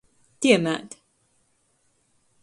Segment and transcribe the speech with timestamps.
[0.45, 0.97] Tiemēt.